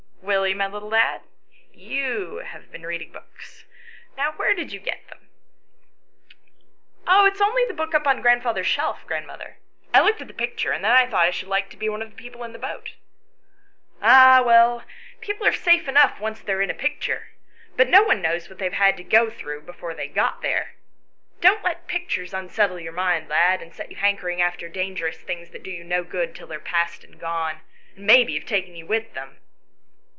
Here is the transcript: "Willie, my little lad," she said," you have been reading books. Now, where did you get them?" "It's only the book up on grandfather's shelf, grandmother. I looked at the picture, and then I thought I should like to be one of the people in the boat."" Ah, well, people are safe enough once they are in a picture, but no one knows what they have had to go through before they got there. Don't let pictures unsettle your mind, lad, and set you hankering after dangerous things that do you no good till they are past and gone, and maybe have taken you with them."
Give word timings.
"Willie, 0.31 0.53
my 0.53 0.67
little 0.67 0.87
lad," 0.87 1.21
she 1.51 1.61
said," 1.65 1.75
you 1.75 2.37
have 2.37 2.71
been 2.71 2.85
reading 2.85 3.11
books. 3.11 3.65
Now, 4.15 4.31
where 4.33 4.53
did 4.53 4.71
you 4.71 4.79
get 4.79 5.05
them?" 5.09 5.27
"It's 7.27 7.41
only 7.41 7.65
the 7.65 7.73
book 7.73 7.93
up 7.93 8.07
on 8.07 8.21
grandfather's 8.21 8.67
shelf, 8.67 9.05
grandmother. 9.05 9.57
I 9.93 9.99
looked 9.99 10.21
at 10.21 10.27
the 10.29 10.33
picture, 10.33 10.71
and 10.71 10.85
then 10.85 10.91
I 10.93 11.05
thought 11.05 11.25
I 11.25 11.31
should 11.31 11.49
like 11.49 11.69
to 11.71 11.77
be 11.77 11.89
one 11.89 12.01
of 12.01 12.11
the 12.11 12.15
people 12.15 12.43
in 12.45 12.53
the 12.53 12.59
boat."" 12.59 12.93
Ah, 14.01 14.41
well, 14.45 14.83
people 15.19 15.45
are 15.45 15.51
safe 15.51 15.85
enough 15.89 16.21
once 16.21 16.39
they 16.39 16.53
are 16.53 16.61
in 16.61 16.69
a 16.71 16.75
picture, 16.75 17.29
but 17.75 17.89
no 17.89 18.01
one 18.03 18.21
knows 18.21 18.47
what 18.47 18.57
they 18.57 18.65
have 18.65 18.73
had 18.73 18.95
to 18.97 19.03
go 19.03 19.29
through 19.29 19.61
before 19.61 19.93
they 19.93 20.07
got 20.07 20.41
there. 20.41 20.75
Don't 21.41 21.63
let 21.63 21.87
pictures 21.87 22.33
unsettle 22.33 22.79
your 22.79 22.93
mind, 22.93 23.27
lad, 23.27 23.61
and 23.61 23.73
set 23.73 23.89
you 23.91 23.97
hankering 23.97 24.41
after 24.41 24.69
dangerous 24.69 25.17
things 25.17 25.49
that 25.49 25.63
do 25.63 25.71
you 25.71 25.83
no 25.83 26.05
good 26.05 26.33
till 26.33 26.47
they 26.47 26.55
are 26.55 26.59
past 26.59 27.03
and 27.03 27.19
gone, 27.19 27.59
and 27.97 28.05
maybe 28.05 28.35
have 28.35 28.45
taken 28.45 28.77
you 28.77 28.85
with 28.85 29.13
them." 29.13 29.37